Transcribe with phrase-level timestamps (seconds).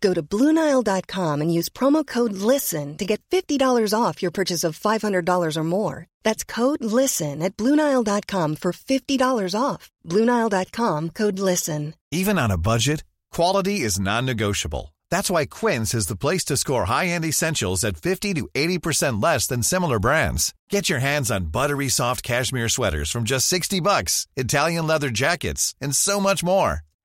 [0.00, 4.78] Go to BlueNile.com and use promo code LISTEN to get $50 off your purchase of
[4.78, 6.06] $500 or more.
[6.24, 9.90] That's code LISTEN at BlueNile.com for $50 off.
[10.06, 11.94] BlueNile.com code LISTEN.
[12.10, 14.94] Even on a budget, quality is non negotiable.
[15.10, 19.22] That's why Quince is the place to score high end essentials at 50 to 80%
[19.22, 20.54] less than similar brands.
[20.70, 25.74] Get your hands on buttery soft cashmere sweaters from just 60 bucks, Italian leather jackets,
[25.80, 26.82] and so much more.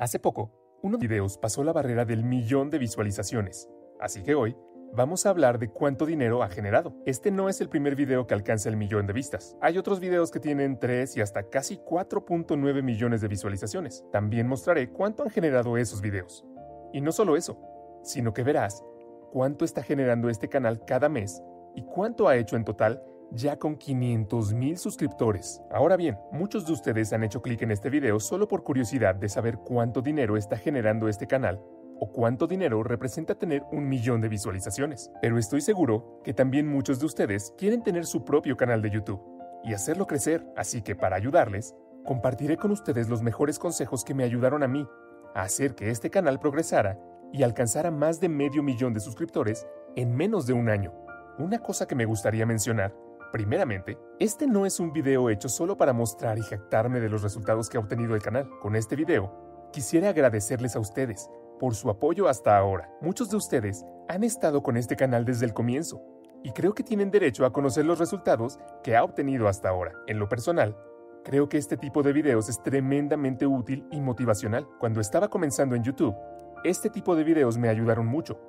[0.00, 0.50] Hace poco,
[0.82, 3.68] uno de los videos pasó la barrera del millón de visualizaciones,
[4.00, 4.56] así que hoy
[4.94, 6.94] vamos a hablar de cuánto dinero ha generado.
[7.04, 9.58] Este no es el primer video que alcanza el millón de vistas.
[9.60, 14.02] Hay otros videos que tienen 3 y hasta casi 4.9 millones de visualizaciones.
[14.10, 16.46] También mostraré cuánto han generado esos videos.
[16.94, 17.60] Y no solo eso,
[18.02, 18.82] sino que verás
[19.30, 21.42] cuánto está generando este canal cada mes
[21.74, 25.62] y cuánto ha hecho en total ya con 500 mil suscriptores.
[25.70, 29.28] Ahora bien, muchos de ustedes han hecho clic en este video solo por curiosidad de
[29.28, 31.60] saber cuánto dinero está generando este canal
[32.00, 35.10] o cuánto dinero representa tener un millón de visualizaciones.
[35.20, 39.20] Pero estoy seguro que también muchos de ustedes quieren tener su propio canal de YouTube
[39.62, 41.74] y hacerlo crecer, así que para ayudarles,
[42.04, 44.86] compartiré con ustedes los mejores consejos que me ayudaron a mí
[45.34, 46.98] a hacer que este canal progresara
[47.32, 50.92] y alcanzara más de medio millón de suscriptores en menos de un año.
[51.38, 52.94] Una cosa que me gustaría mencionar
[53.32, 57.68] Primeramente, este no es un video hecho solo para mostrar y jactarme de los resultados
[57.68, 58.50] que ha obtenido el canal.
[58.60, 61.30] Con este video, quisiera agradecerles a ustedes
[61.60, 62.90] por su apoyo hasta ahora.
[63.00, 66.02] Muchos de ustedes han estado con este canal desde el comienzo
[66.42, 69.92] y creo que tienen derecho a conocer los resultados que ha obtenido hasta ahora.
[70.08, 70.76] En lo personal,
[71.24, 74.66] creo que este tipo de videos es tremendamente útil y motivacional.
[74.80, 76.16] Cuando estaba comenzando en YouTube,
[76.64, 78.40] este tipo de videos me ayudaron mucho.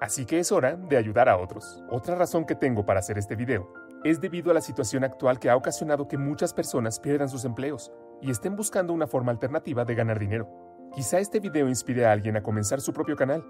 [0.00, 1.82] Así que es hora de ayudar a otros.
[1.90, 5.50] Otra razón que tengo para hacer este video es debido a la situación actual que
[5.50, 9.94] ha ocasionado que muchas personas pierdan sus empleos y estén buscando una forma alternativa de
[9.94, 10.48] ganar dinero.
[10.92, 13.44] Quizá este video inspire a alguien a comenzar su propio canal.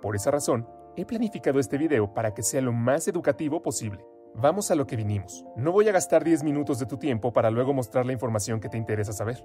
[0.00, 4.04] Por esa razón, he planificado este video para que sea lo más educativo posible.
[4.34, 5.44] Vamos a lo que vinimos.
[5.56, 8.68] No voy a gastar 10 minutos de tu tiempo para luego mostrar la información que
[8.68, 9.44] te interesa saber.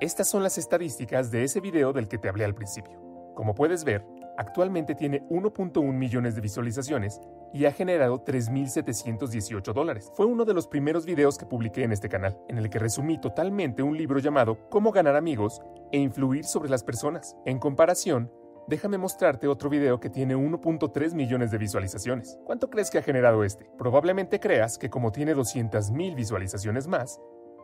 [0.00, 3.00] Estas son las estadísticas de ese video del que te hablé al principio.
[3.34, 4.04] Como puedes ver,
[4.36, 7.20] actualmente tiene 1.1 millones de visualizaciones
[7.52, 10.10] y ha generado 3.718 dólares.
[10.14, 13.20] Fue uno de los primeros videos que publiqué en este canal, en el que resumí
[13.20, 15.60] totalmente un libro llamado Cómo ganar amigos
[15.92, 17.36] e influir sobre las personas.
[17.46, 18.30] En comparación,
[18.68, 22.38] déjame mostrarte otro video que tiene 1.3 millones de visualizaciones.
[22.44, 23.70] ¿Cuánto crees que ha generado este?
[23.78, 27.20] Probablemente creas que como tiene 200.000 visualizaciones más,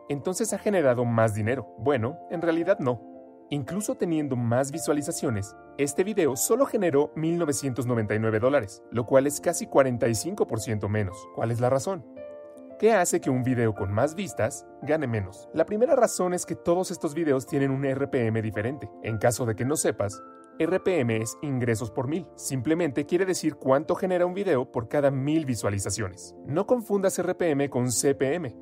[0.09, 1.75] entonces ha generado más dinero.
[1.77, 3.12] Bueno, en realidad no.
[3.49, 10.87] Incluso teniendo más visualizaciones, este video solo generó 1.999 dólares, lo cual es casi 45%
[10.89, 11.17] menos.
[11.35, 12.05] ¿Cuál es la razón?
[12.79, 15.47] ¿Qué hace que un video con más vistas gane menos?
[15.53, 18.89] La primera razón es que todos estos videos tienen un RPM diferente.
[19.03, 20.21] En caso de que no sepas,
[20.59, 22.27] RPM es ingresos por mil.
[22.35, 26.35] Simplemente quiere decir cuánto genera un video por cada mil visualizaciones.
[26.45, 28.55] No confundas RPM con CPM,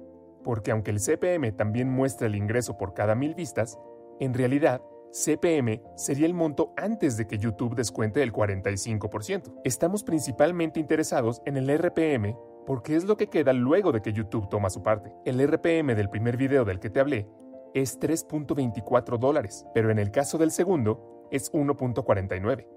[0.43, 3.77] porque aunque el CPM también muestra el ingreso por cada mil vistas,
[4.21, 9.61] en realidad, CPM sería el monto antes de que YouTube descuente el 45%.
[9.63, 12.37] Estamos principalmente interesados en el RPM
[12.67, 15.11] porque es lo que queda luego de que YouTube toma su parte.
[15.25, 17.27] El RPM del primer video del que te hablé
[17.73, 22.67] es 3.24 dólares, pero en el caso del segundo es 1.49.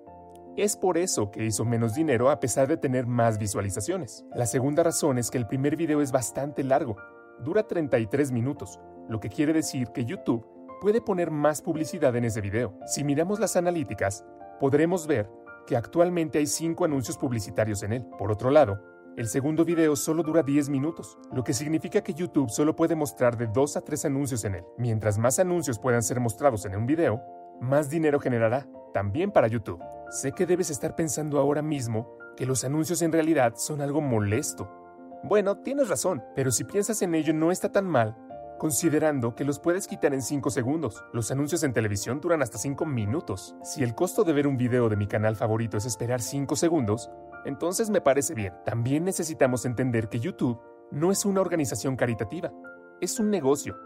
[0.57, 4.25] Es por eso que hizo menos dinero a pesar de tener más visualizaciones.
[4.35, 6.97] La segunda razón es que el primer video es bastante largo,
[7.41, 8.81] dura 33 minutos,
[9.11, 10.54] lo que quiere decir que YouTube
[10.85, 12.79] puede poner más publicidad en ese video.
[12.85, 14.23] Si miramos las analíticas,
[14.61, 15.31] podremos ver
[15.67, 18.07] que actualmente hay 5 anuncios publicitarios en él.
[18.19, 18.79] Por otro lado,
[19.17, 23.37] El segundo video solo dura 10 minutos, lo que significa que YouTube solo puede mostrar
[23.37, 24.65] de 2 a 3 anuncios en él.
[24.77, 27.23] Mientras más anuncios puedan ser mostrados en un video,
[27.61, 29.81] más dinero generará, también para YouTube.
[30.11, 34.69] Sé que debes estar pensando ahora mismo que los anuncios en realidad son algo molesto.
[35.23, 38.17] Bueno, tienes razón, pero si piensas en ello no está tan mal,
[38.59, 41.05] considerando que los puedes quitar en 5 segundos.
[41.13, 43.57] Los anuncios en televisión duran hasta 5 minutos.
[43.63, 47.11] Si el costo de ver un video de mi canal favorito es esperar 5 segundos,
[47.45, 48.55] entonces me parece bien.
[48.65, 50.61] También necesitamos entender que YouTube
[50.91, 52.53] no es una organización caritativa,
[53.01, 53.77] es un negocio.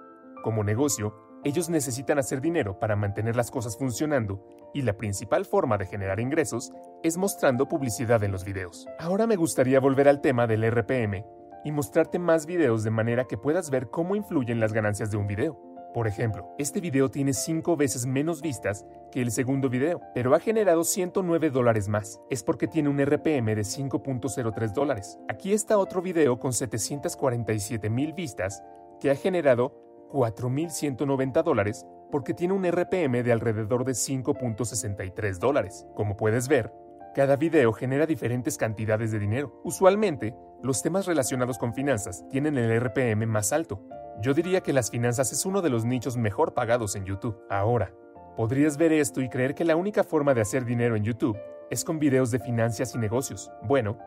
[0.43, 4.45] Como negocio, ellos necesitan hacer dinero para mantener las cosas funcionando
[4.75, 6.73] y la principal forma de generar ingresos
[7.03, 8.87] es mostrando publicidad en los videos.
[8.99, 11.25] Ahora me gustaría volver al tema del RPM
[11.65, 15.27] y mostrarte más videos de manera que puedas ver cómo influyen las ganancias de un
[15.27, 15.59] video.
[15.95, 20.39] Por ejemplo, este video tiene 5 veces menos vistas que el segundo video, pero ha
[20.41, 22.21] generado 109 dólares más.
[22.31, 25.19] Es porque tiene un RPM de 5.03 dólares.
[25.29, 28.63] Aquí está otro video con 747 mil vistas
[29.01, 35.87] que ha generado 4.190 dólares porque tiene un RPM de alrededor de 5.63 dólares.
[35.95, 36.73] Como puedes ver,
[37.15, 39.61] cada video genera diferentes cantidades de dinero.
[39.65, 43.81] Usualmente, los temas relacionados con finanzas tienen el RPM más alto.
[44.21, 47.39] Yo diría que las finanzas es uno de los nichos mejor pagados en YouTube.
[47.49, 47.95] Ahora,
[48.37, 51.39] podrías ver esto y creer que la única forma de hacer dinero en YouTube
[51.71, 53.53] es con videos de finanzas y negocios.
[53.63, 53.99] Bueno,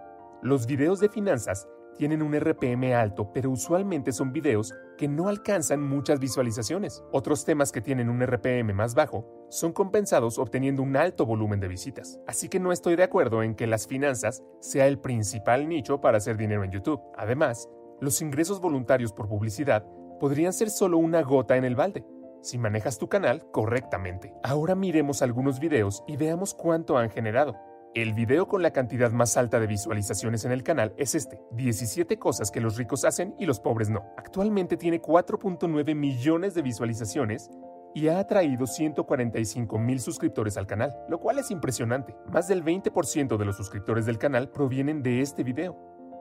[0.42, 5.82] los videos de finanzas tienen un RPM alto, pero usualmente son videos que no alcanzan
[5.82, 7.04] muchas visualizaciones.
[7.14, 11.68] Otros temas que tienen un RPM más bajo son compensados obteniendo un alto volumen de
[11.68, 12.20] visitas.
[12.26, 16.18] Así que no estoy de acuerdo en que las finanzas sea el principal nicho para
[16.18, 17.02] hacer dinero en YouTube.
[17.18, 17.70] Además,
[18.00, 19.86] los ingresos voluntarios por publicidad
[20.20, 22.06] podrían ser solo una gota en el balde
[22.42, 24.34] si manejas tu canal correctamente.
[24.42, 27.56] Ahora miremos algunos videos y veamos cuánto han generado.
[27.94, 32.18] El video con la cantidad más alta de visualizaciones en el canal es este, 17
[32.18, 34.02] cosas que los ricos hacen y los pobres no.
[34.18, 37.52] Actualmente tiene 4.9 millones de visualizaciones
[37.94, 42.16] y ha atraído 145 mil suscriptores al canal, lo cual es impresionante.
[42.32, 45.78] Más del 20% de los suscriptores del canal provienen de este video.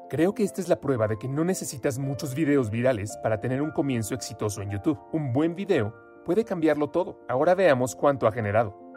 [0.09, 3.63] Creo que esta es la prueba de que no necesitas muchos videos virales para tener
[3.63, 4.99] un comienzo exitoso en YouTube.
[5.13, 5.95] Un buen video
[6.25, 7.21] puede cambiarlo todo.
[7.29, 8.91] Ahora veamos cuánto ha generado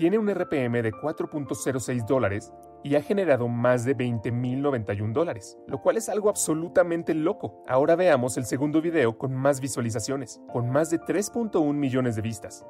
[0.00, 2.50] tiene un RPM de 4.06 dólares
[2.82, 7.62] y ha generado más de 20.091 dólares, lo cual es algo absolutamente loco.
[7.68, 12.66] Ahora veamos el segundo video con más visualizaciones, con más de 3.1 millones de vistas.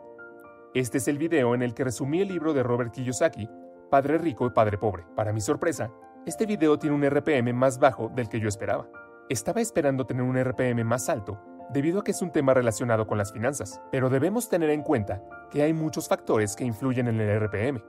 [0.74, 3.48] Este es el video en el que resumí el libro de Robert Kiyosaki,
[3.90, 5.04] Padre Rico y Padre Pobre.
[5.16, 5.92] Para mi sorpresa,
[6.26, 8.88] este video tiene un RPM más bajo del que yo esperaba.
[9.28, 11.40] Estaba esperando tener un RPM más alto
[11.72, 15.22] debido a que es un tema relacionado con las finanzas, pero debemos tener en cuenta
[15.50, 17.82] que hay muchos factores que influyen en el RPM,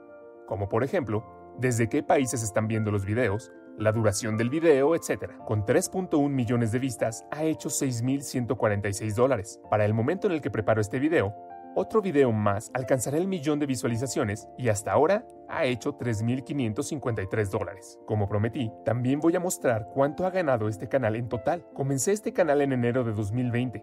[0.46, 5.32] como por ejemplo, desde qué países están viendo los videos, la duración del video, etc.
[5.46, 9.60] Con 3.1 millones de vistas, ha hecho 6.146 dólares.
[9.70, 11.34] Para el momento en el que preparo este video,
[11.74, 17.98] otro video más alcanzará el millón de visualizaciones y hasta ahora ha hecho 3.553 dólares.
[18.06, 21.64] Como prometí, también voy a mostrar cuánto ha ganado este canal en total.
[21.72, 23.82] Comencé este canal en enero de 2020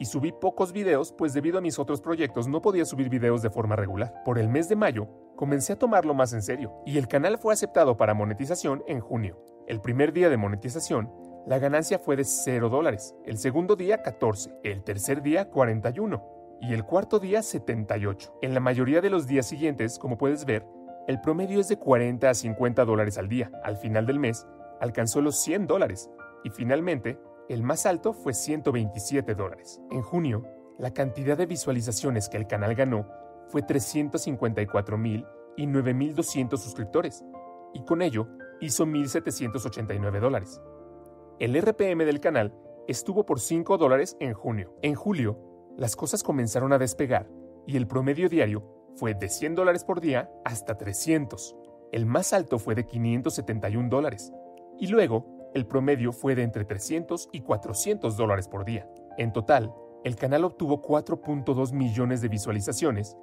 [0.00, 3.50] y subí pocos videos pues debido a mis otros proyectos no podía subir videos de
[3.50, 4.22] forma regular.
[4.24, 7.54] Por el mes de mayo, comencé a tomarlo más en serio y el canal fue
[7.54, 9.40] aceptado para monetización en junio.
[9.68, 11.12] El primer día de monetización,
[11.46, 16.74] la ganancia fue de 0 dólares, el segundo día 14, el tercer día 41 y
[16.74, 18.40] el cuarto día 78.
[18.42, 20.66] En la mayoría de los días siguientes, como puedes ver,
[21.06, 23.52] el promedio es de 40 a 50 dólares al día.
[23.62, 24.44] Al final del mes,
[24.80, 26.10] alcanzó los 100 dólares
[26.42, 27.16] y finalmente,
[27.48, 29.80] el más alto fue 127 dólares.
[29.92, 30.42] En junio,
[30.78, 33.06] la cantidad de visualizaciones que el canal ganó
[33.48, 35.26] fue 354 mil
[35.56, 37.24] y 9.200 suscriptores,
[37.74, 38.28] y con ello
[38.60, 40.60] hizo 1.789 dólares.
[41.38, 42.54] El RPM del canal
[42.88, 44.74] estuvo por 5 dólares en junio.
[44.82, 45.38] En julio,
[45.76, 47.28] las cosas comenzaron a despegar
[47.66, 48.64] y el promedio diario
[48.96, 51.54] fue de 100 dólares por día hasta 300.
[51.92, 54.32] El más alto fue de 571 dólares.
[54.80, 58.90] Y luego, el promedio fue de entre 300 y 400 dólares por día.
[59.16, 59.72] En total,
[60.04, 63.16] el canal obtuvo 4.2 millones de visualizaciones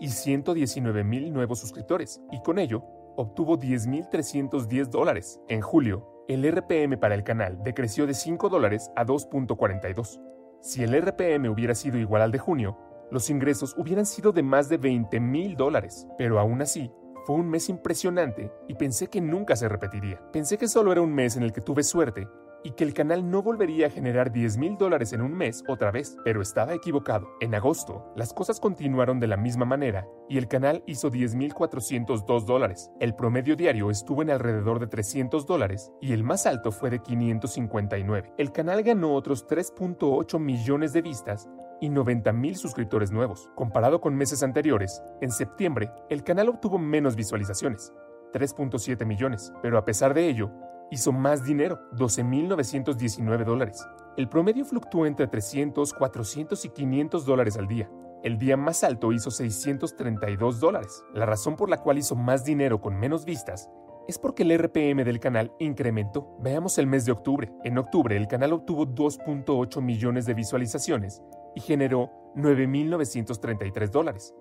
[0.00, 2.84] y 119 mil nuevos suscriptores, y con ello
[3.16, 5.40] obtuvo 10.310 dólares.
[5.48, 10.20] En julio, el RPM para el canal decreció de 5 dólares a 2.42.
[10.60, 12.78] Si el RPM hubiera sido igual al de junio,
[13.10, 16.06] los ingresos hubieran sido de más de 20 mil dólares.
[16.18, 16.90] Pero aún así,
[17.24, 20.20] fue un mes impresionante y pensé que nunca se repetiría.
[20.32, 22.28] Pensé que solo era un mes en el que tuve suerte
[22.66, 25.92] y que el canal no volvería a generar 10 mil dólares en un mes otra
[25.92, 27.28] vez, pero estaba equivocado.
[27.38, 32.90] En agosto, las cosas continuaron de la misma manera y el canal hizo 10.402 dólares.
[32.98, 36.98] El promedio diario estuvo en alrededor de 300 dólares y el más alto fue de
[36.98, 38.32] 559.
[38.36, 41.48] El canal ganó otros 3.8 millones de vistas
[41.80, 43.48] y 90 mil suscriptores nuevos.
[43.54, 47.92] Comparado con meses anteriores, en septiembre el canal obtuvo menos visualizaciones,
[48.32, 50.50] 3.7 millones, pero a pesar de ello,
[50.90, 53.86] hizo más dinero, 12.919 dólares.
[54.16, 57.90] El promedio fluctúa entre 300, 400 y 500 dólares al día.
[58.22, 61.04] El día más alto hizo 632 dólares.
[61.14, 63.70] La razón por la cual hizo más dinero con menos vistas
[64.08, 66.36] es porque el RPM del canal incrementó.
[66.40, 67.52] Veamos el mes de octubre.
[67.64, 71.22] En octubre el canal obtuvo 2.8 millones de visualizaciones
[71.54, 74.34] y generó 9.933 dólares.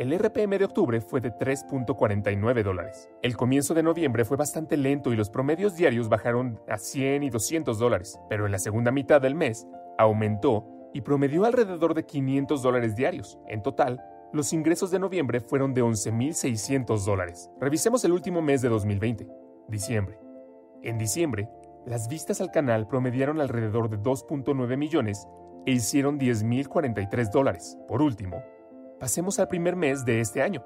[0.00, 3.10] El RPM de octubre fue de 3.49 dólares.
[3.20, 7.28] El comienzo de noviembre fue bastante lento y los promedios diarios bajaron a 100 y
[7.28, 9.66] 200 dólares, pero en la segunda mitad del mes
[9.98, 10.64] aumentó
[10.94, 13.38] y promedió alrededor de 500 dólares diarios.
[13.46, 14.00] En total,
[14.32, 17.50] los ingresos de noviembre fueron de 11.600 dólares.
[17.60, 19.28] Revisemos el último mes de 2020,
[19.68, 20.18] diciembre.
[20.82, 21.50] En diciembre,
[21.84, 25.28] las vistas al canal promediaron alrededor de 2.9 millones
[25.66, 27.76] e hicieron 10.043 dólares.
[27.86, 28.42] Por último,
[29.00, 30.62] Pasemos al primer mes de este año,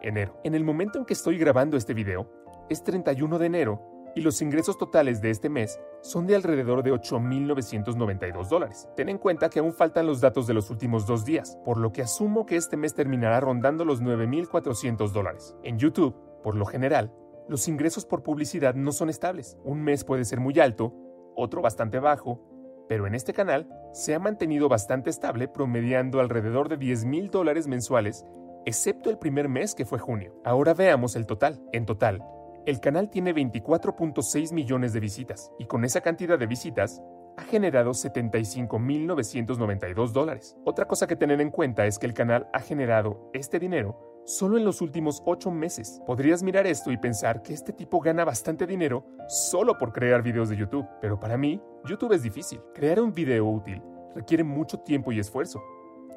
[0.00, 0.40] enero.
[0.42, 2.26] En el momento en que estoy grabando este video,
[2.70, 6.94] es 31 de enero y los ingresos totales de este mes son de alrededor de
[6.94, 8.88] 8.992 dólares.
[8.96, 11.92] Ten en cuenta que aún faltan los datos de los últimos dos días, por lo
[11.92, 15.54] que asumo que este mes terminará rondando los 9.400 dólares.
[15.62, 17.12] En YouTube, por lo general,
[17.50, 19.58] los ingresos por publicidad no son estables.
[19.62, 20.94] Un mes puede ser muy alto,
[21.36, 22.40] otro bastante bajo,
[22.88, 27.68] pero en este canal se ha mantenido bastante estable, promediando alrededor de 10 mil dólares
[27.68, 28.24] mensuales,
[28.66, 30.40] excepto el primer mes que fue junio.
[30.44, 31.60] Ahora veamos el total.
[31.72, 32.24] En total,
[32.66, 37.02] el canal tiene 24.6 millones de visitas, y con esa cantidad de visitas,
[37.36, 40.56] ha generado 75.992 dólares.
[40.64, 44.56] Otra cosa que tener en cuenta es que el canal ha generado este dinero solo
[44.56, 46.00] en los últimos 8 meses.
[46.06, 50.48] Podrías mirar esto y pensar que este tipo gana bastante dinero solo por crear videos
[50.48, 52.60] de YouTube, pero para mí, YouTube es difícil.
[52.74, 53.82] Crear un video útil
[54.14, 55.62] requiere mucho tiempo y esfuerzo.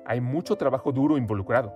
[0.06, 1.74] Hay mucho trabajo duro involucrado.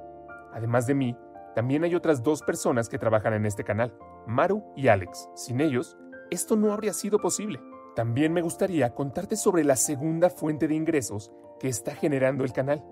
[0.53, 1.17] Además de mí,
[1.55, 3.93] también hay otras dos personas que trabajan en este canal,
[4.25, 5.29] Maru y Alex.
[5.35, 5.97] Sin ellos,
[6.29, 7.59] esto no habría sido posible.
[7.95, 12.83] También me gustaría contarte sobre la segunda fuente de ingresos que está generando el canal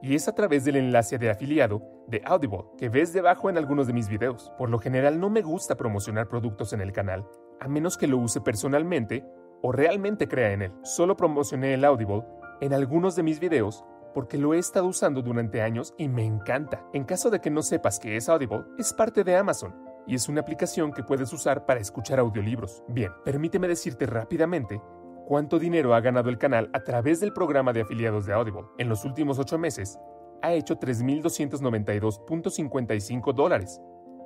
[0.00, 3.86] y es a través del enlace de afiliado de Audible que ves debajo en algunos
[3.86, 4.52] de mis videos.
[4.58, 7.26] Por lo general no me gusta promocionar productos en el canal,
[7.60, 9.24] a menos que lo use personalmente
[9.62, 10.72] o realmente crea en él.
[10.82, 12.24] Solo promocioné el Audible
[12.60, 13.84] en algunos de mis videos
[14.14, 16.86] porque lo he estado usando durante años y me encanta.
[16.94, 19.74] En caso de que no sepas qué es Audible, es parte de Amazon
[20.06, 22.82] y es una aplicación que puedes usar para escuchar audiolibros.
[22.88, 24.80] Bien, permíteme decirte rápidamente
[25.26, 28.66] cuánto dinero ha ganado el canal a través del programa de afiliados de Audible.
[28.78, 29.98] En los últimos ocho meses,
[30.42, 33.80] ha hecho 3.292.55 dólares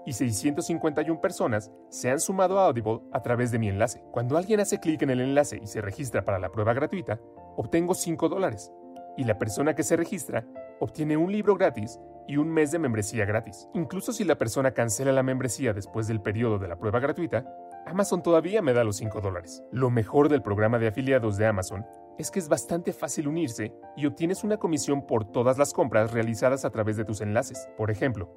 [0.07, 4.03] y 651 personas se han sumado a Audible a través de mi enlace.
[4.13, 7.21] Cuando alguien hace clic en el enlace y se registra para la prueba gratuita,
[7.57, 8.73] obtengo 5 dólares
[9.17, 10.47] y la persona que se registra
[10.81, 13.69] obtiene un libro gratis y un mes de membresía gratis.
[13.75, 17.45] Incluso si la persona cancela la membresía después del periodo de la prueba gratuita,
[17.87, 19.65] Amazon todavía me da los 5 dólares.
[19.73, 21.85] Lo mejor del programa de afiliados de Amazon
[22.21, 26.67] es que es bastante fácil unirse y obtienes una comisión por todas las compras realizadas
[26.67, 27.71] a través de tus enlaces.
[27.79, 28.31] Por ejemplo,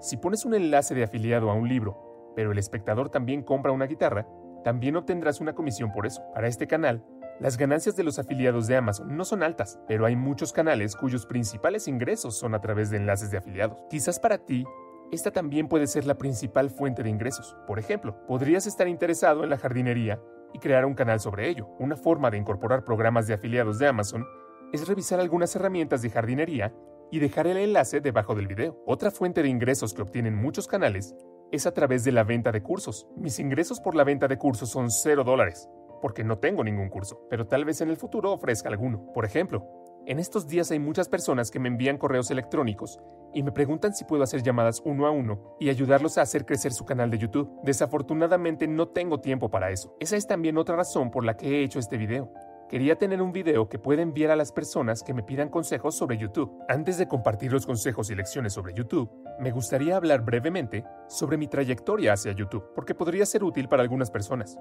[0.00, 3.86] si pones un enlace de afiliado a un libro, pero el espectador también compra una
[3.86, 4.26] guitarra,
[4.64, 6.20] también obtendrás una comisión por eso.
[6.34, 7.04] Para este canal,
[7.38, 11.24] las ganancias de los afiliados de Amazon no son altas, pero hay muchos canales cuyos
[11.24, 13.78] principales ingresos son a través de enlaces de afiliados.
[13.88, 14.64] Quizás para ti
[15.12, 17.56] esta también puede ser la principal fuente de ingresos.
[17.68, 20.20] Por ejemplo, podrías estar interesado en la jardinería
[20.52, 21.68] y crear un canal sobre ello.
[21.78, 24.26] Una forma de incorporar programas de afiliados de Amazon
[24.72, 26.74] es revisar algunas herramientas de jardinería
[27.10, 28.82] y dejar el enlace debajo del video.
[28.86, 31.14] Otra fuente de ingresos que obtienen muchos canales
[31.50, 33.08] es a través de la venta de cursos.
[33.16, 35.68] Mis ingresos por la venta de cursos son 0 dólares,
[36.02, 39.10] porque no tengo ningún curso, pero tal vez en el futuro ofrezca alguno.
[39.14, 39.66] Por ejemplo,
[40.08, 42.98] en estos días hay muchas personas que me envían correos electrónicos
[43.34, 46.72] y me preguntan si puedo hacer llamadas uno a uno y ayudarlos a hacer crecer
[46.72, 47.50] su canal de YouTube.
[47.62, 49.94] Desafortunadamente no tengo tiempo para eso.
[50.00, 52.32] Esa es también otra razón por la que he hecho este video.
[52.70, 56.16] Quería tener un video que pueda enviar a las personas que me pidan consejos sobre
[56.16, 56.56] YouTube.
[56.70, 61.48] Antes de compartir los consejos y lecciones sobre YouTube, me gustaría hablar brevemente sobre mi
[61.48, 64.58] trayectoria hacia YouTube, porque podría ser útil para algunas personas,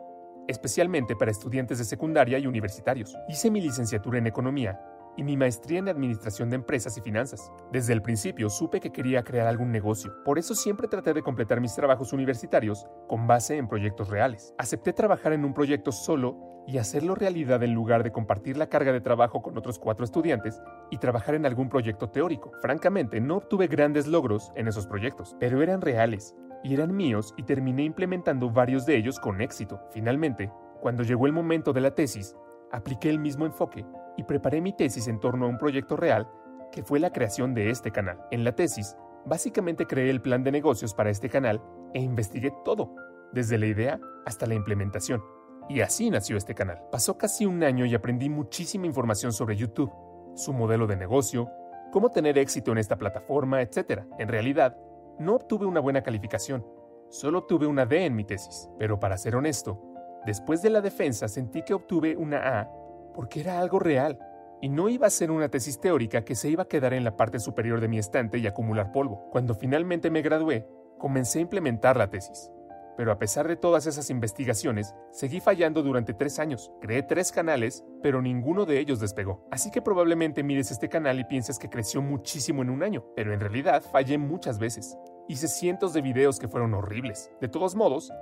[0.50, 3.18] especialmente para estudiantes de secundaria y universitarios.
[3.30, 4.78] Hice mi licenciatura en economía
[5.18, 7.52] y mi maestría en Administración de Empresas y Finanzas.
[7.72, 11.60] Desde el principio supe que quería crear algún negocio, por eso siempre traté de completar
[11.60, 14.54] mis trabajos universitarios con base en proyectos reales.
[14.58, 18.92] Acepté trabajar en un proyecto solo y hacerlo realidad en lugar de compartir la carga
[18.92, 22.52] de trabajo con otros cuatro estudiantes y trabajar en algún proyecto teórico.
[22.62, 27.44] Francamente, no obtuve grandes logros en esos proyectos, pero eran reales y eran míos y
[27.44, 29.80] terminé implementando varios de ellos con éxito.
[29.92, 32.36] Finalmente, cuando llegó el momento de la tesis,
[32.72, 33.86] apliqué el mismo enfoque
[34.18, 36.28] y preparé mi tesis en torno a un proyecto real
[36.72, 38.20] que fue la creación de este canal.
[38.32, 41.62] En la tesis, básicamente creé el plan de negocios para este canal
[41.94, 42.94] e investigué todo,
[43.32, 45.24] desde la idea hasta la implementación.
[45.70, 46.82] Y así nació este canal.
[46.92, 49.92] Pasó casi un año y aprendí muchísima información sobre YouTube,
[50.36, 51.50] su modelo de negocio,
[51.92, 54.04] cómo tener éxito en esta plataforma, etc.
[54.18, 54.78] En realidad,
[55.20, 56.66] no obtuve una buena calificación,
[57.10, 58.70] solo obtuve una D en mi tesis.
[58.78, 59.82] Pero para ser honesto,
[60.26, 62.77] después de la defensa sentí que obtuve una A
[63.18, 64.20] porque era algo real
[64.62, 67.18] y no iba a ser una tesis teórica que se iba a quedar en la
[67.18, 69.28] parte superior de mi estante y acumular polvo.
[69.32, 70.68] Cuando finalmente me gradué,
[71.00, 72.52] comencé a implementar la tesis.
[72.96, 76.72] Pero a pesar de todas esas investigaciones, seguí fallando durante tres años.
[76.80, 79.48] Creé tres canales, pero ninguno de ellos despegó.
[79.50, 83.34] Así que probablemente mires este canal y pienses que creció muchísimo en un año, pero
[83.34, 84.96] en realidad fallé muchas veces.
[85.28, 87.32] Hice cientos de videos que fueron horribles.
[87.42, 88.14] De todos modos,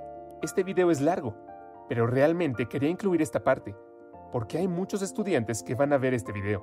[0.42, 1.36] este video es largo,
[1.86, 3.74] pero realmente quería incluir esta parte,
[4.36, 6.62] porque hay muchos estudiantes que van a ver este video.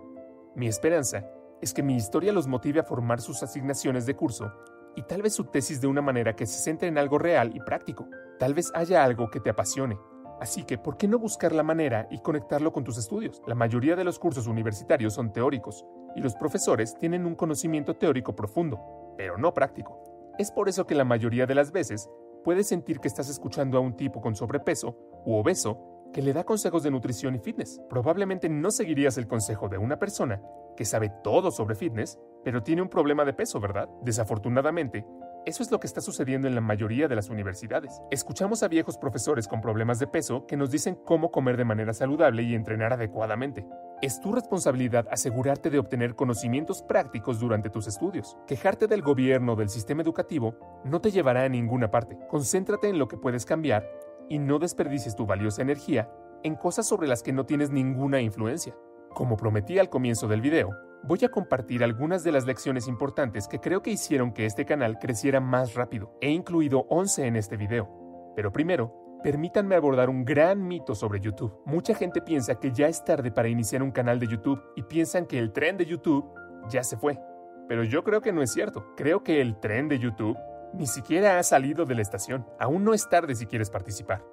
[0.53, 1.25] Mi esperanza
[1.59, 4.51] es que mi historia los motive a formar sus asignaciones de curso
[4.95, 7.59] y tal vez su tesis de una manera que se centre en algo real y
[7.61, 8.07] práctico.
[8.37, 9.97] Tal vez haya algo que te apasione.
[10.39, 13.41] Así que, ¿por qué no buscar la manera y conectarlo con tus estudios?
[13.47, 15.83] La mayoría de los cursos universitarios son teóricos,
[16.15, 20.31] y los profesores tienen un conocimiento teórico profundo, pero no práctico.
[20.37, 22.07] Es por eso que la mayoría de las veces
[22.43, 26.45] puedes sentir que estás escuchando a un tipo con sobrepeso u obeso que le da
[26.45, 27.81] consejos de nutrición y fitness.
[27.89, 30.41] Probablemente no seguirías el consejo de una persona
[30.77, 33.89] que sabe todo sobre fitness, pero tiene un problema de peso, ¿verdad?
[34.03, 35.05] Desafortunadamente,
[35.45, 38.01] eso es lo que está sucediendo en la mayoría de las universidades.
[38.11, 41.93] Escuchamos a viejos profesores con problemas de peso que nos dicen cómo comer de manera
[41.93, 43.65] saludable y entrenar adecuadamente.
[44.01, 48.37] Es tu responsabilidad asegurarte de obtener conocimientos prácticos durante tus estudios.
[48.47, 50.55] Quejarte del gobierno o del sistema educativo
[50.85, 52.17] no te llevará a ninguna parte.
[52.29, 53.85] Concéntrate en lo que puedes cambiar
[54.29, 56.09] y no desperdicies tu valiosa energía
[56.43, 58.75] en cosas sobre las que no tienes ninguna influencia.
[59.13, 60.69] Como prometí al comienzo del video,
[61.03, 64.97] voy a compartir algunas de las lecciones importantes que creo que hicieron que este canal
[64.99, 66.17] creciera más rápido.
[66.21, 67.89] He incluido 11 en este video.
[68.35, 68.93] Pero primero,
[69.23, 71.53] permítanme abordar un gran mito sobre YouTube.
[71.65, 75.25] Mucha gente piensa que ya es tarde para iniciar un canal de YouTube y piensan
[75.25, 76.25] que el tren de YouTube
[76.69, 77.19] ya se fue.
[77.67, 78.93] Pero yo creo que no es cierto.
[78.97, 80.37] Creo que el tren de YouTube
[80.73, 82.45] ni siquiera ha salido de la estación.
[82.59, 84.23] Aún no es tarde si quieres participar.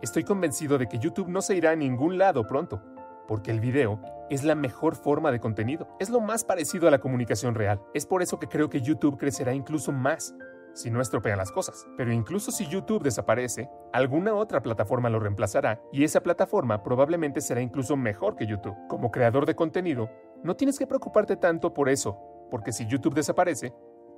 [0.00, 2.82] Estoy convencido de que YouTube no se irá a ningún lado pronto,
[3.28, 4.00] porque el video
[4.30, 5.88] es la mejor forma de contenido.
[6.00, 7.80] Es lo más parecido a la comunicación real.
[7.94, 10.34] Es por eso que creo que YouTube crecerá incluso más
[10.74, 11.86] si no estropean las cosas.
[11.96, 17.60] Pero incluso si YouTube desaparece, alguna otra plataforma lo reemplazará y esa plataforma probablemente será
[17.60, 18.76] incluso mejor que YouTube.
[18.88, 20.10] Como creador de contenido,
[20.42, 22.18] no tienes que preocuparte tanto por eso,
[22.50, 23.72] porque si YouTube desaparece,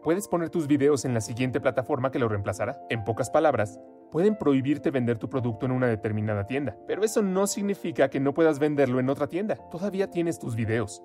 [0.04, 2.78] puedes poner tus videos en la siguiente plataforma que lo reemplazará.
[2.90, 3.80] En pocas palabras,
[4.12, 8.34] pueden prohibirte vender tu producto en una determinada tienda, pero eso no significa que no
[8.34, 9.56] puedas venderlo en otra tienda.
[9.70, 11.02] Todavía tienes tus videos.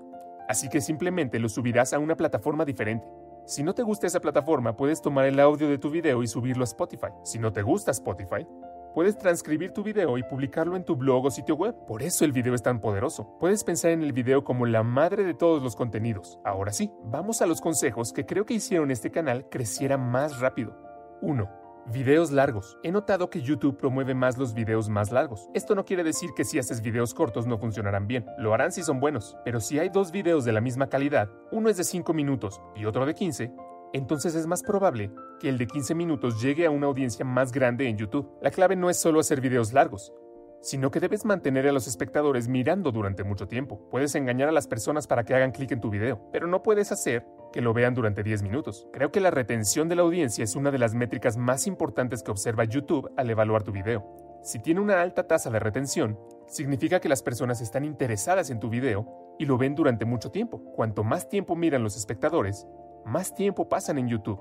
[0.49, 3.07] Así que simplemente los subirás a una plataforma diferente.
[3.45, 6.63] Si no te gusta esa plataforma, puedes tomar el audio de tu video y subirlo
[6.63, 7.07] a Spotify.
[7.23, 8.45] Si no te gusta Spotify,
[8.93, 11.75] Puedes transcribir tu video y publicarlo en tu blog o sitio web.
[11.85, 13.37] Por eso el video es tan poderoso.
[13.39, 16.39] Puedes pensar en el video como la madre de todos los contenidos.
[16.43, 20.75] Ahora sí, vamos a los consejos que creo que hicieron este canal creciera más rápido.
[21.21, 21.47] 1.
[21.91, 22.77] Videos largos.
[22.83, 25.49] He notado que YouTube promueve más los videos más largos.
[25.53, 28.25] Esto no quiere decir que si haces videos cortos no funcionarán bien.
[28.37, 29.37] Lo harán si son buenos.
[29.45, 32.85] Pero si hay dos videos de la misma calidad, uno es de 5 minutos y
[32.85, 33.51] otro de 15,
[33.93, 37.87] entonces es más probable que el de 15 minutos llegue a una audiencia más grande
[37.87, 38.29] en YouTube.
[38.41, 40.13] La clave no es solo hacer videos largos,
[40.61, 43.87] sino que debes mantener a los espectadores mirando durante mucho tiempo.
[43.89, 46.91] Puedes engañar a las personas para que hagan clic en tu video, pero no puedes
[46.91, 48.87] hacer que lo vean durante 10 minutos.
[48.93, 52.31] Creo que la retención de la audiencia es una de las métricas más importantes que
[52.31, 54.05] observa YouTube al evaluar tu video.
[54.43, 58.69] Si tiene una alta tasa de retención, significa que las personas están interesadas en tu
[58.69, 60.61] video y lo ven durante mucho tiempo.
[60.75, 62.67] Cuanto más tiempo miran los espectadores,
[63.09, 64.39] más tiempo pasan en YouTube.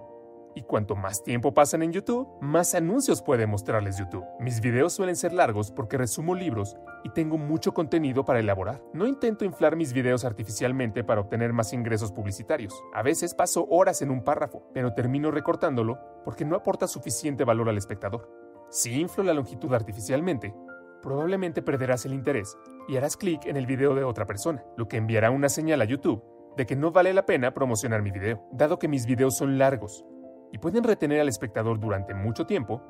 [0.55, 4.25] Y cuanto más tiempo pasan en YouTube, más anuncios puede mostrarles YouTube.
[4.41, 8.83] Mis videos suelen ser largos porque resumo libros y tengo mucho contenido para elaborar.
[8.93, 12.75] No intento inflar mis videos artificialmente para obtener más ingresos publicitarios.
[12.93, 17.69] A veces paso horas en un párrafo, pero termino recortándolo porque no aporta suficiente valor
[17.69, 18.29] al espectador.
[18.69, 20.55] Si inflo la longitud artificialmente,
[21.03, 24.99] probablemente perderás el interés y harás clic en el video de otra persona, lo que
[24.99, 26.23] enviará una señal a YouTube
[26.59, 30.05] de que no vale la pena promocionar mi video, dado que mis videos son largos
[30.51, 32.83] y pueden retener al espectador durante mucho tiempo.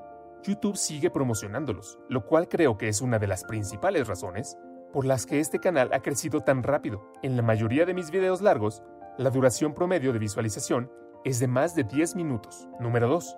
[0.42, 4.56] YouTube sigue promocionándolos, lo cual creo que es una de las principales razones
[4.90, 7.12] por las que este canal ha crecido tan rápido.
[7.22, 8.82] En la mayoría de mis videos largos,
[9.18, 10.90] la duración promedio de visualización
[11.26, 12.66] es de más de 10 minutos.
[12.80, 13.36] Número 2.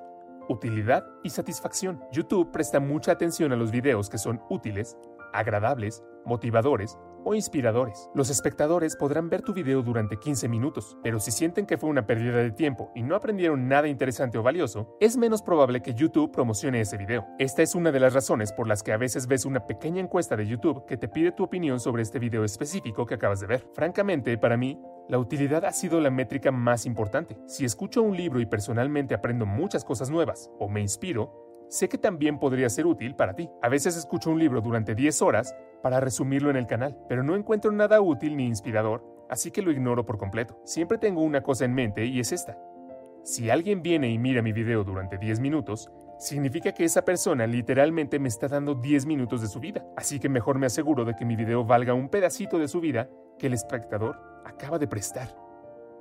[0.48, 2.04] Utilidad y satisfacción.
[2.12, 4.96] YouTube presta mucha atención a los videos que son útiles,
[5.32, 8.10] agradables, motivadores o inspiradores.
[8.14, 12.06] Los espectadores podrán ver tu video durante 15 minutos, pero si sienten que fue una
[12.06, 16.32] pérdida de tiempo y no aprendieron nada interesante o valioso, es menos probable que YouTube
[16.32, 17.26] promocione ese video.
[17.38, 20.36] Esta es una de las razones por las que a veces ves una pequeña encuesta
[20.36, 23.66] de YouTube que te pide tu opinión sobre este video específico que acabas de ver.
[23.74, 24.78] Francamente, para mí,
[25.08, 27.36] la utilidad ha sido la métrica más importante.
[27.46, 31.98] Si escucho un libro y personalmente aprendo muchas cosas nuevas o me inspiro, sé que
[31.98, 33.50] también podría ser útil para ti.
[33.62, 37.36] A veces escucho un libro durante 10 horas para resumirlo en el canal, pero no
[37.36, 40.60] encuentro nada útil ni inspirador, así que lo ignoro por completo.
[40.64, 42.58] Siempre tengo una cosa en mente y es esta.
[43.22, 48.18] Si alguien viene y mira mi video durante 10 minutos, significa que esa persona literalmente
[48.18, 51.24] me está dando 10 minutos de su vida, así que mejor me aseguro de que
[51.24, 55.34] mi video valga un pedacito de su vida que el espectador acaba de prestar.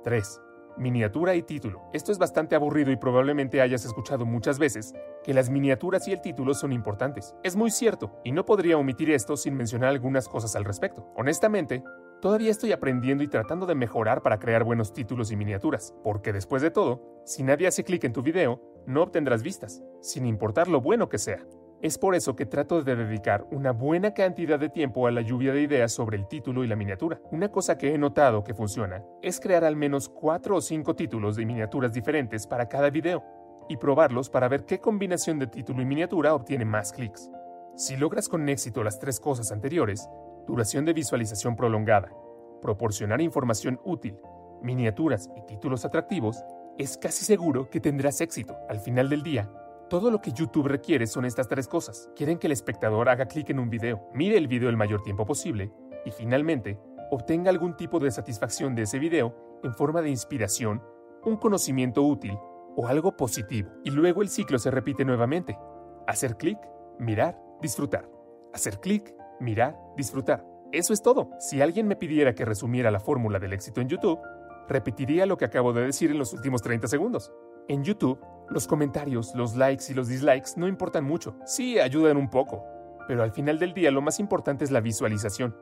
[0.02, 0.40] 3
[0.76, 1.82] miniatura y título.
[1.92, 6.20] Esto es bastante aburrido y probablemente hayas escuchado muchas veces que las miniaturas y el
[6.20, 7.34] título son importantes.
[7.42, 11.06] Es muy cierto, y no podría omitir esto sin mencionar algunas cosas al respecto.
[11.16, 11.82] Honestamente,
[12.20, 16.62] todavía estoy aprendiendo y tratando de mejorar para crear buenos títulos y miniaturas, porque después
[16.62, 20.80] de todo, si nadie hace clic en tu video, no obtendrás vistas, sin importar lo
[20.80, 21.44] bueno que sea.
[21.82, 25.54] Es por eso que trato de dedicar una buena cantidad de tiempo a la lluvia
[25.54, 27.18] de ideas sobre el título y la miniatura.
[27.30, 31.36] Una cosa que he notado que funciona es crear al menos 4 o 5 títulos
[31.36, 33.24] de miniaturas diferentes para cada video
[33.70, 37.30] y probarlos para ver qué combinación de título y miniatura obtiene más clics.
[37.76, 40.06] Si logras con éxito las tres cosas anteriores,
[40.46, 42.12] duración de visualización prolongada,
[42.60, 44.18] proporcionar información útil,
[44.60, 46.44] miniaturas y títulos atractivos,
[46.76, 48.54] es casi seguro que tendrás éxito.
[48.68, 49.50] Al final del día,
[49.90, 52.10] todo lo que YouTube requiere son estas tres cosas.
[52.14, 55.26] Quieren que el espectador haga clic en un video, mire el video el mayor tiempo
[55.26, 55.72] posible
[56.06, 56.78] y finalmente
[57.10, 60.80] obtenga algún tipo de satisfacción de ese video en forma de inspiración,
[61.24, 62.38] un conocimiento útil
[62.76, 63.68] o algo positivo.
[63.84, 65.58] Y luego el ciclo se repite nuevamente.
[66.06, 66.58] Hacer clic,
[67.00, 68.08] mirar, disfrutar.
[68.54, 70.46] Hacer clic, mirar, disfrutar.
[70.70, 71.30] Eso es todo.
[71.40, 74.20] Si alguien me pidiera que resumiera la fórmula del éxito en YouTube,
[74.68, 77.32] repetiría lo que acabo de decir en los últimos 30 segundos.
[77.66, 78.20] En YouTube,
[78.50, 81.36] los comentarios, los likes y los dislikes no importan mucho.
[81.46, 82.64] Sí, ayudan un poco.
[83.06, 85.56] Pero al final del día lo más importante es la visualización.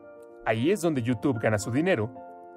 [0.46, 2.10] Ahí es donde YouTube gana su dinero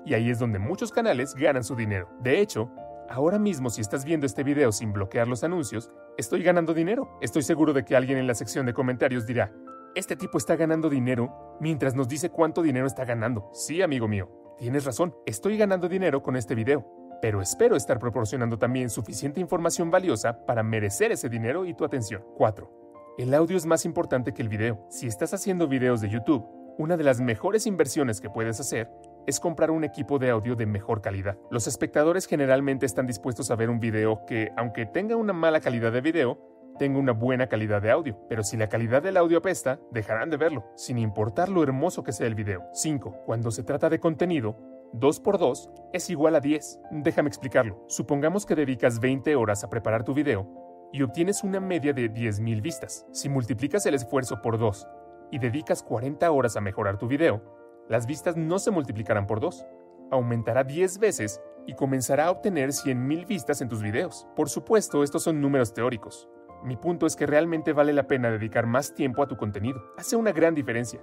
[0.05, 2.09] y ahí es donde muchos canales ganan su dinero.
[2.21, 2.71] De hecho,
[3.09, 7.17] ahora mismo si estás viendo este video sin bloquear los anuncios, estoy ganando dinero.
[7.21, 9.53] Estoy seguro de que alguien en la sección de comentarios dirá,
[9.95, 13.49] este tipo está ganando dinero mientras nos dice cuánto dinero está ganando.
[13.53, 18.57] Sí, amigo mío, tienes razón, estoy ganando dinero con este video pero espero estar proporcionando
[18.57, 22.23] también suficiente información valiosa para merecer ese dinero y tu atención.
[22.37, 23.15] 4.
[23.17, 24.85] El audio es más importante que el video.
[24.89, 26.45] Si estás haciendo videos de YouTube,
[26.77, 28.89] una de las mejores inversiones que puedes hacer
[29.27, 31.37] es comprar un equipo de audio de mejor calidad.
[31.51, 35.91] Los espectadores generalmente están dispuestos a ver un video que, aunque tenga una mala calidad
[35.91, 36.39] de video,
[36.79, 40.37] tenga una buena calidad de audio, pero si la calidad del audio apesta, dejarán de
[40.37, 42.63] verlo, sin importar lo hermoso que sea el video.
[42.73, 43.23] 5.
[43.25, 44.57] Cuando se trata de contenido,
[44.93, 46.79] 2 por 2 es igual a 10.
[46.91, 47.83] Déjame explicarlo.
[47.87, 52.61] Supongamos que dedicas 20 horas a preparar tu video y obtienes una media de 10.000
[52.61, 53.05] vistas.
[53.11, 54.87] Si multiplicas el esfuerzo por 2
[55.31, 57.41] y dedicas 40 horas a mejorar tu video,
[57.87, 59.65] las vistas no se multiplicarán por 2.
[60.11, 64.27] Aumentará 10 veces y comenzará a obtener 100.000 vistas en tus videos.
[64.35, 66.27] Por supuesto, estos son números teóricos.
[66.65, 69.81] Mi punto es que realmente vale la pena dedicar más tiempo a tu contenido.
[69.97, 71.01] Hace una gran diferencia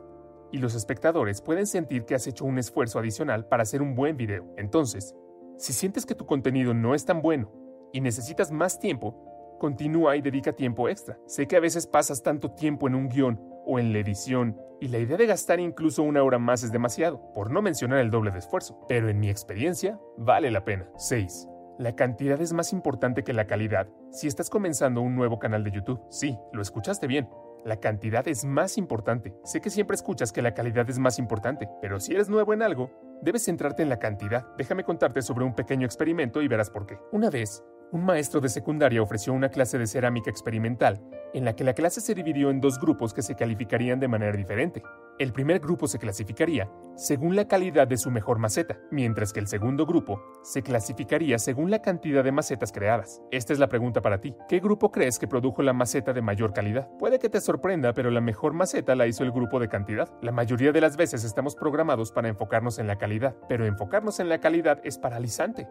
[0.52, 4.16] y los espectadores pueden sentir que has hecho un esfuerzo adicional para hacer un buen
[4.16, 4.46] video.
[4.56, 5.14] Entonces,
[5.56, 7.52] si sientes que tu contenido no es tan bueno
[7.92, 11.18] y necesitas más tiempo, continúa y dedica tiempo extra.
[11.26, 14.88] Sé que a veces pasas tanto tiempo en un guion o en la edición y
[14.88, 18.30] la idea de gastar incluso una hora más es demasiado, por no mencionar el doble
[18.30, 20.88] de esfuerzo, pero en mi experiencia vale la pena.
[20.96, 21.48] 6.
[21.78, 25.72] La cantidad es más importante que la calidad si estás comenzando un nuevo canal de
[25.72, 26.00] YouTube.
[26.11, 27.28] Sí, lo escuchaste bien.
[27.68, 29.35] La cantidad es más importante.
[29.44, 32.62] Sé que siempre escuchas que la calidad es más importante, pero si eres nuevo en
[32.62, 34.46] algo, debes centrarte en la cantidad.
[34.57, 36.98] Déjame contarte sobre un pequeño experimento y verás por qué.
[37.12, 40.98] Una vez, un maestro de secundaria ofreció una clase de cerámica experimental
[41.35, 44.35] en la que la clase se dividió en dos grupos que se calificarían de manera
[44.35, 44.83] diferente.
[45.18, 49.48] El primer grupo se clasificaría según la calidad de su mejor maceta, mientras que el
[49.48, 53.20] segundo grupo se clasificaría según la cantidad de macetas creadas.
[53.33, 54.37] Esta es la pregunta para ti.
[54.48, 56.88] ¿Qué grupo crees que produjo la maceta de mayor calidad?
[57.00, 60.09] Puede que te sorprenda, pero la mejor maceta la hizo el grupo de cantidad.
[60.22, 64.28] La mayoría de las veces estamos programados para enfocarnos en la calidad, pero enfocarnos en
[64.28, 65.66] la calidad es paralizante,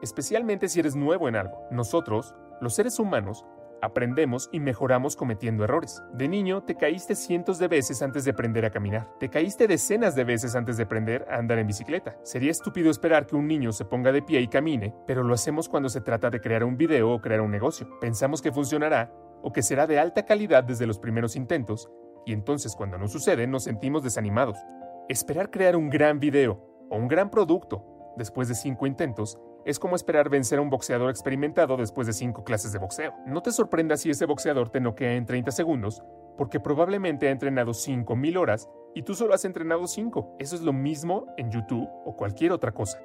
[0.00, 1.66] especialmente si eres nuevo en algo.
[1.70, 3.44] Nosotros, los seres humanos,
[3.86, 6.02] aprendemos y mejoramos cometiendo errores.
[6.12, 9.08] De niño, te caíste cientos de veces antes de aprender a caminar.
[9.18, 12.16] Te caíste decenas de veces antes de aprender a andar en bicicleta.
[12.22, 15.68] Sería estúpido esperar que un niño se ponga de pie y camine, pero lo hacemos
[15.68, 17.88] cuando se trata de crear un video o crear un negocio.
[18.00, 21.90] Pensamos que funcionará o que será de alta calidad desde los primeros intentos,
[22.24, 24.58] y entonces cuando no sucede nos sentimos desanimados.
[25.08, 29.96] Esperar crear un gran video o un gran producto después de cinco intentos es como
[29.96, 33.12] esperar vencer a un boxeador experimentado después de cinco clases de boxeo.
[33.26, 36.04] No te sorprendas si ese boxeador te noquea en 30 segundos,
[36.38, 40.36] porque probablemente ha entrenado 5.000 horas y tú solo has entrenado 5.
[40.38, 43.02] Eso es lo mismo en YouTube o cualquier otra cosa.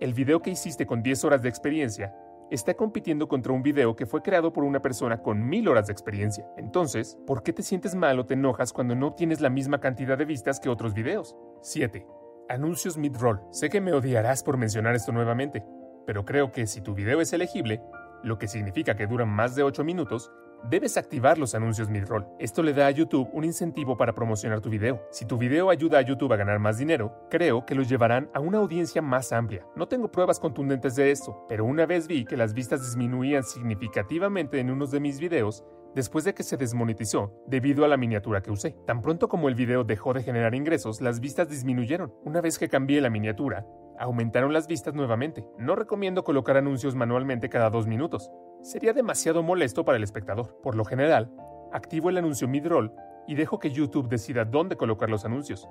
[0.00, 2.14] El video que hiciste con 10 horas de experiencia
[2.48, 5.94] está compitiendo contra un video que fue creado por una persona con 1000 horas de
[5.94, 6.46] experiencia.
[6.56, 10.16] Entonces, ¿por qué te sientes mal o te enojas cuando no tienes la misma cantidad
[10.16, 11.36] de vistas que otros videos?
[11.62, 12.06] 7.
[12.48, 13.40] Anuncios mid-roll.
[13.50, 15.64] Sé que me odiarás por mencionar esto nuevamente,
[16.06, 17.82] pero creo que si tu video es elegible,
[18.22, 20.30] lo que significa que duran más de 8 minutos,
[20.70, 22.26] debes activar los anuncios mid-roll.
[22.38, 25.02] Esto le da a YouTube un incentivo para promocionar tu video.
[25.10, 28.40] Si tu video ayuda a YouTube a ganar más dinero, creo que los llevarán a
[28.40, 29.66] una audiencia más amplia.
[29.76, 34.58] No tengo pruebas contundentes de esto, pero una vez vi que las vistas disminuían significativamente
[34.58, 35.64] en unos de mis videos
[35.94, 38.76] después de que se desmonetizó debido a la miniatura que usé.
[38.86, 42.12] Tan pronto como el video dejó de generar ingresos, las vistas disminuyeron.
[42.24, 43.64] Una vez que cambié la miniatura,
[43.98, 45.46] aumentaron las vistas nuevamente.
[45.58, 48.30] No recomiendo colocar anuncios manualmente cada dos minutos.
[48.62, 50.60] Sería demasiado molesto para el espectador.
[50.62, 51.30] Por lo general,
[51.72, 52.92] activo el anuncio mid-roll
[53.26, 55.68] y dejo que YouTube decida dónde colocar los anuncios.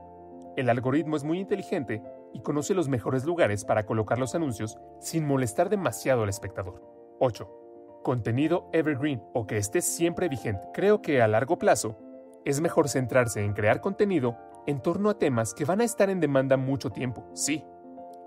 [0.55, 5.25] El algoritmo es muy inteligente y conoce los mejores lugares para colocar los anuncios sin
[5.25, 6.81] molestar demasiado al espectador.
[7.19, 8.01] 8.
[8.03, 10.61] Contenido evergreen o que esté siempre vigente.
[10.73, 11.97] Creo que a largo plazo
[12.45, 16.19] es mejor centrarse en crear contenido en torno a temas que van a estar en
[16.19, 17.25] demanda mucho tiempo.
[17.33, 17.63] Sí,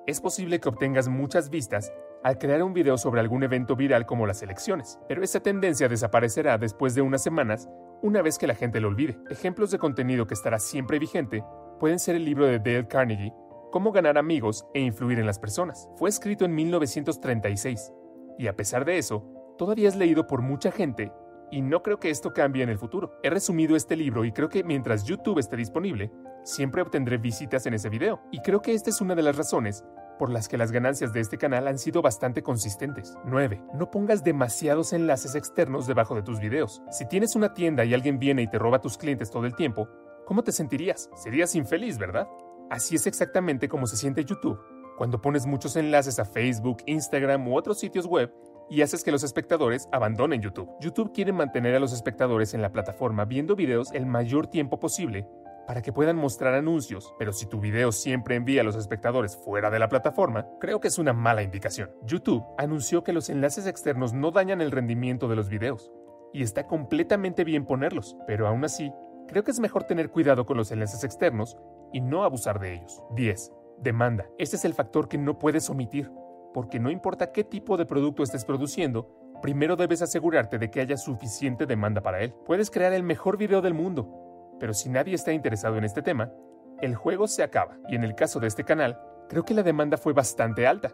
[0.06, 1.92] es posible que obtengas muchas vistas
[2.22, 6.58] al crear un video sobre algún evento viral como las elecciones, pero esa tendencia desaparecerá
[6.58, 7.68] después de unas semanas
[8.02, 9.18] una vez que la gente lo olvide.
[9.30, 11.42] Ejemplos de contenido que estará siempre vigente
[11.80, 13.32] pueden ser el libro de Dale Carnegie,
[13.72, 15.90] Cómo ganar amigos e influir en las personas.
[15.96, 17.92] Fue escrito en 1936
[18.38, 21.12] y a pesar de eso, todavía es leído por mucha gente
[21.50, 23.18] y no creo que esto cambie en el futuro.
[23.22, 26.10] He resumido este libro y creo que mientras YouTube esté disponible,
[26.46, 28.22] siempre obtendré visitas en ese video.
[28.30, 29.84] Y creo que esta es una de las razones
[30.18, 33.18] por las que las ganancias de este canal han sido bastante consistentes.
[33.26, 33.62] 9.
[33.74, 36.82] No pongas demasiados enlaces externos debajo de tus videos.
[36.90, 39.88] Si tienes una tienda y alguien viene y te roba tus clientes todo el tiempo,
[40.24, 41.10] ¿cómo te sentirías?
[41.16, 42.28] Serías infeliz, ¿verdad?
[42.70, 44.58] Así es exactamente como se siente YouTube
[44.96, 48.32] cuando pones muchos enlaces a Facebook, Instagram u otros sitios web
[48.70, 50.70] y haces que los espectadores abandonen YouTube.
[50.80, 55.28] YouTube quiere mantener a los espectadores en la plataforma viendo videos el mayor tiempo posible
[55.66, 59.70] para que puedan mostrar anuncios, pero si tu video siempre envía a los espectadores fuera
[59.70, 61.90] de la plataforma, creo que es una mala indicación.
[62.04, 65.90] YouTube anunció que los enlaces externos no dañan el rendimiento de los videos,
[66.32, 68.92] y está completamente bien ponerlos, pero aún así,
[69.26, 71.56] creo que es mejor tener cuidado con los enlaces externos
[71.92, 73.02] y no abusar de ellos.
[73.14, 73.52] 10.
[73.78, 74.26] Demanda.
[74.38, 76.10] Este es el factor que no puedes omitir,
[76.54, 79.08] porque no importa qué tipo de producto estés produciendo,
[79.42, 82.34] primero debes asegurarte de que haya suficiente demanda para él.
[82.44, 84.25] Puedes crear el mejor video del mundo,
[84.58, 86.32] pero si nadie está interesado en este tema,
[86.80, 87.78] el juego se acaba.
[87.88, 90.92] Y en el caso de este canal, creo que la demanda fue bastante alta.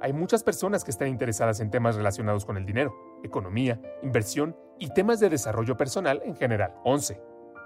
[0.00, 4.90] Hay muchas personas que están interesadas en temas relacionados con el dinero, economía, inversión y
[4.90, 6.74] temas de desarrollo personal en general.
[6.84, 7.20] 11.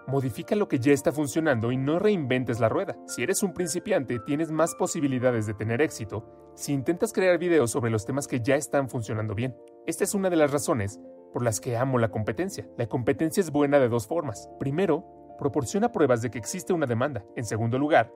[0.06, 2.96] Modifica lo que ya está funcionando y no reinventes la rueda.
[3.06, 7.90] Si eres un principiante, tienes más posibilidades de tener éxito si intentas crear videos sobre
[7.90, 9.56] los temas que ya están funcionando bien.
[9.86, 11.00] Esta es una de las razones
[11.32, 12.66] por las que amo la competencia.
[12.78, 14.48] La competencia es buena de dos formas.
[14.58, 15.04] Primero,
[15.38, 17.24] proporciona pruebas de que existe una demanda.
[17.36, 18.12] En segundo lugar,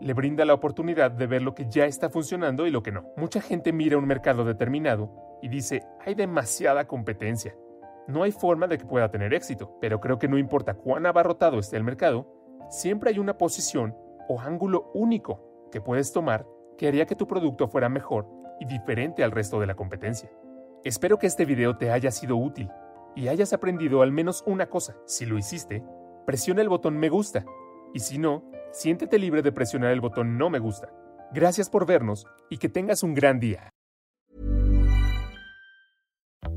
[0.00, 3.04] le brinda la oportunidad de ver lo que ya está funcionando y lo que no.
[3.16, 7.56] Mucha gente mira un mercado determinado y dice, hay demasiada competencia.
[8.06, 11.58] No hay forma de que pueda tener éxito, pero creo que no importa cuán abarrotado
[11.58, 12.26] esté el mercado,
[12.68, 13.96] siempre hay una posición
[14.28, 18.26] o ángulo único que puedes tomar que haría que tu producto fuera mejor
[18.60, 20.30] y diferente al resto de la competencia.
[20.82, 22.70] Espero que este video te haya sido útil
[23.16, 24.96] y hayas aprendido al menos una cosa.
[25.06, 25.82] Si lo hiciste,
[26.24, 27.44] presiona el botón me gusta
[27.92, 30.88] y si no, siéntete libre de presionar el botón no me gusta.
[31.32, 33.70] Gracias por vernos y que tengas un gran día.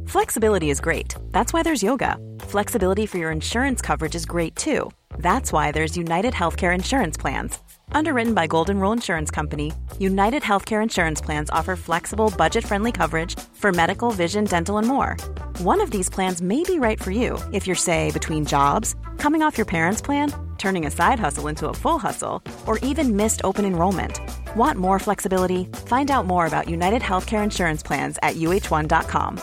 [0.08, 1.16] Flexibility is great.
[1.32, 2.18] That's why there's yoga.
[2.48, 4.90] Flexibility for your insurance coverage is great too.
[5.20, 7.60] That's why there's United Healthcare Insurance Plans.
[7.92, 13.38] Underwritten by Golden Rule Insurance Company, United Healthcare Insurance Plans offer flexible, budget friendly coverage
[13.54, 15.18] for medical, vision, dental, and more.
[15.60, 19.42] One of these plans may be right for you if you're, say, between jobs, coming
[19.42, 23.42] off your parents' plan, turning a side hustle into a full hustle, or even missed
[23.44, 24.20] open enrollment.
[24.56, 25.66] Want more flexibility?
[25.86, 29.40] Find out more about United Healthcare Insurance Plans at uh1.com.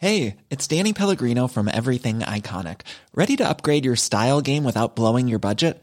[0.00, 2.82] Hey, it's Danny Pellegrino from Everything Iconic.
[3.14, 5.82] Ready to upgrade your style game without blowing your budget?